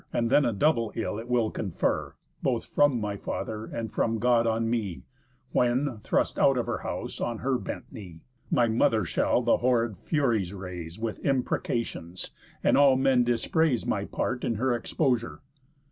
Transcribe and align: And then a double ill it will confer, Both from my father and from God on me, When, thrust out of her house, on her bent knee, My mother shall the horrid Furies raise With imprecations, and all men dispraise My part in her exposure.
And 0.11 0.31
then 0.31 0.45
a 0.45 0.51
double 0.51 0.91
ill 0.95 1.19
it 1.19 1.29
will 1.29 1.51
confer, 1.51 2.15
Both 2.41 2.65
from 2.65 2.99
my 2.99 3.15
father 3.17 3.65
and 3.65 3.91
from 3.91 4.17
God 4.17 4.47
on 4.47 4.67
me, 4.67 5.03
When, 5.51 5.97
thrust 5.99 6.39
out 6.39 6.57
of 6.57 6.65
her 6.65 6.79
house, 6.79 7.21
on 7.21 7.37
her 7.37 7.59
bent 7.59 7.91
knee, 7.91 8.21
My 8.49 8.67
mother 8.67 9.05
shall 9.05 9.43
the 9.43 9.57
horrid 9.57 9.95
Furies 9.95 10.55
raise 10.55 10.97
With 10.97 11.23
imprecations, 11.23 12.31
and 12.63 12.77
all 12.79 12.95
men 12.95 13.23
dispraise 13.23 13.85
My 13.85 14.05
part 14.05 14.43
in 14.43 14.55
her 14.55 14.73
exposure. 14.73 15.43